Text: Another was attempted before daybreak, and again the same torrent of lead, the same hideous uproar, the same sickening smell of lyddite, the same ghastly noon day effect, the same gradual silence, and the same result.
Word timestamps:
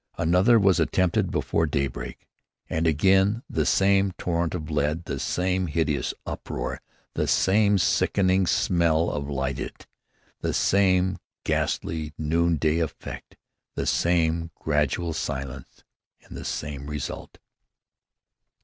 Another 0.17 0.57
was 0.57 0.79
attempted 0.79 1.29
before 1.29 1.67
daybreak, 1.67 2.27
and 2.67 2.87
again 2.87 3.43
the 3.47 3.67
same 3.67 4.13
torrent 4.13 4.55
of 4.55 4.71
lead, 4.71 5.05
the 5.05 5.19
same 5.19 5.67
hideous 5.67 6.11
uproar, 6.25 6.81
the 7.13 7.27
same 7.27 7.77
sickening 7.77 8.47
smell 8.47 9.11
of 9.11 9.29
lyddite, 9.29 9.85
the 10.39 10.55
same 10.55 11.19
ghastly 11.43 12.13
noon 12.17 12.55
day 12.55 12.79
effect, 12.79 13.37
the 13.75 13.85
same 13.85 14.49
gradual 14.55 15.13
silence, 15.13 15.83
and 16.23 16.35
the 16.35 16.45
same 16.45 16.87
result. 16.87 17.37